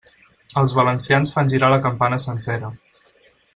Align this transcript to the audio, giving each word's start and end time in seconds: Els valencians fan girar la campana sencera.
Els 0.61 0.73
valencians 0.77 1.33
fan 1.35 1.53
girar 1.53 1.71
la 1.75 1.79
campana 1.85 2.21
sencera. 2.27 2.73